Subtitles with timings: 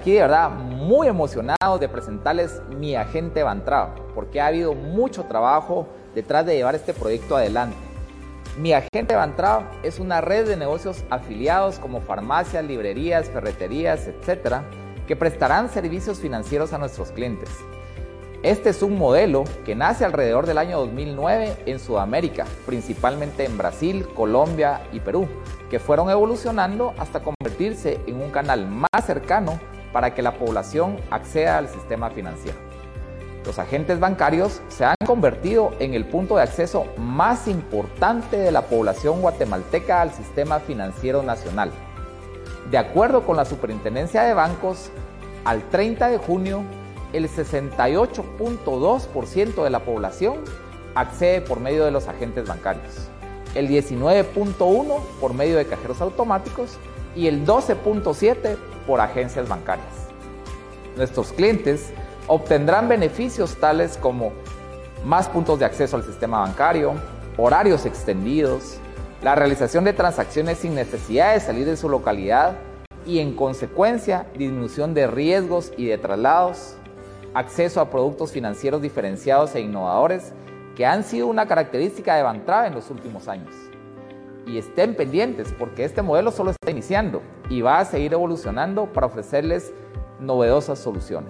[0.00, 5.86] aquí de verdad muy emocionado de presentarles mi agente Bantrao, porque ha habido mucho trabajo
[6.14, 7.76] detrás de llevar este proyecto adelante.
[8.56, 14.64] Mi agente Bantrao es una red de negocios afiliados como farmacias, librerías, ferreterías, etcétera,
[15.06, 17.50] que prestarán servicios financieros a nuestros clientes.
[18.42, 24.06] Este es un modelo que nace alrededor del año 2009 en Sudamérica, principalmente en Brasil,
[24.16, 25.28] Colombia y Perú,
[25.68, 29.60] que fueron evolucionando hasta convertirse en un canal más cercano
[29.92, 32.56] para que la población acceda al sistema financiero.
[33.44, 38.66] Los agentes bancarios se han convertido en el punto de acceso más importante de la
[38.66, 41.72] población guatemalteca al sistema financiero nacional.
[42.70, 44.90] De acuerdo con la Superintendencia de Bancos,
[45.44, 46.62] al 30 de junio,
[47.12, 50.36] el 68.2% de la población
[50.94, 53.08] accede por medio de los agentes bancarios,
[53.54, 56.78] el 19.1% por medio de cajeros automáticos
[57.14, 58.56] y el 12.7%
[58.86, 59.86] por agencias bancarias.
[60.96, 61.92] Nuestros clientes
[62.26, 64.32] obtendrán beneficios tales como
[65.04, 66.94] más puntos de acceso al sistema bancario,
[67.36, 68.78] horarios extendidos,
[69.22, 72.56] la realización de transacciones sin necesidad de salir de su localidad
[73.06, 76.76] y en consecuencia disminución de riesgos y de traslados,
[77.34, 80.32] acceso a productos financieros diferenciados e innovadores
[80.76, 83.54] que han sido una característica de Bantra en los últimos años
[84.50, 89.06] y estén pendientes porque este modelo solo está iniciando y va a seguir evolucionando para
[89.06, 89.72] ofrecerles
[90.18, 91.28] novedosas soluciones.